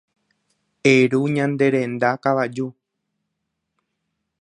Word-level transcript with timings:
Eru 0.93 1.21
ñande 1.35 1.65
renda 1.73 2.09
kavaju. 2.23 2.67